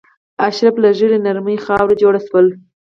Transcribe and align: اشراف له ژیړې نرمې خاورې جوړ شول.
اشراف 0.47 0.75
له 0.83 0.89
ژیړې 0.97 1.17
نرمې 1.25 1.55
خاورې 1.65 1.95
جوړ 2.01 2.13
شول. 2.27 2.47